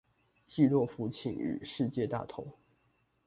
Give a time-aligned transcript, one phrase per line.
[0.47, 2.51] 濟弱扶傾與世界大同